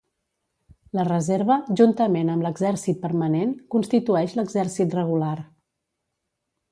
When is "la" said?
0.99-1.03